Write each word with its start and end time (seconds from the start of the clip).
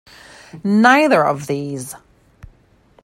Neither 0.63 1.23
of 1.23 1.45
these. 1.45 1.93